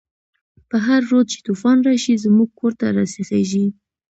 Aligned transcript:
په 0.69 0.77
هر 0.85 1.01
رود 1.09 1.27
چی 1.33 1.39
توفان 1.47 1.77
راشی، 1.87 2.21
زموږ 2.25 2.49
کور 2.59 2.71
ته 2.79 2.85
راسيخيږی 2.97 3.65